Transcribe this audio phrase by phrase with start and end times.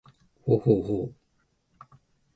[0.41, 1.91] ほうほうほう